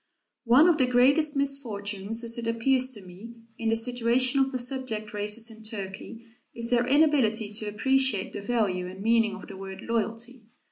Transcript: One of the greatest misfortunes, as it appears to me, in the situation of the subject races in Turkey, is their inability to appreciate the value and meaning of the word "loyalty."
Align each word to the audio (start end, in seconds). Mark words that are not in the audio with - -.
One 0.45 0.67
of 0.67 0.79
the 0.79 0.87
greatest 0.87 1.37
misfortunes, 1.37 2.23
as 2.23 2.35
it 2.39 2.47
appears 2.47 2.89
to 2.95 3.05
me, 3.05 3.35
in 3.59 3.69
the 3.69 3.75
situation 3.75 4.39
of 4.39 4.51
the 4.51 4.57
subject 4.57 5.13
races 5.13 5.51
in 5.55 5.61
Turkey, 5.61 6.25
is 6.55 6.71
their 6.71 6.87
inability 6.87 7.53
to 7.53 7.67
appreciate 7.69 8.33
the 8.33 8.41
value 8.41 8.87
and 8.87 8.99
meaning 9.03 9.35
of 9.35 9.47
the 9.47 9.57
word 9.57 9.81
"loyalty." 9.83 10.45